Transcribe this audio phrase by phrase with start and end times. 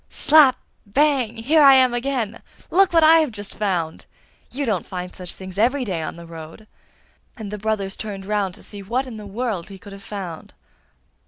[0.09, 0.55] 'Slap!
[0.83, 1.35] bang!
[1.35, 2.41] here I am again!
[2.71, 4.07] Look what I have just found!
[4.51, 6.65] You don't find such things every day on the road!'
[7.37, 10.55] And the brothers turned round to see what in the world he could have found.